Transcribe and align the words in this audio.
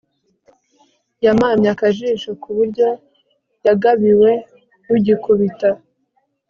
yamamye 1.25 1.67
akajisho 1.73 2.29
ku 2.41 2.49
byo 2.69 2.89
yagabiwe 3.65 4.31
rugikubita 4.87 5.69